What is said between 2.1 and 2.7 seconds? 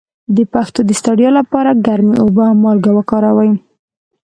اوبه او